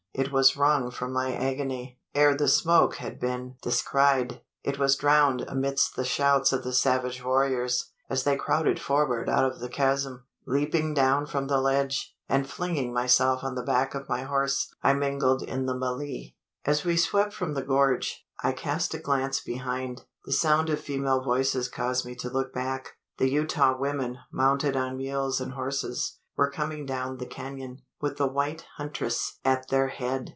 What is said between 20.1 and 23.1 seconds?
The sound of female voices caused me to look back.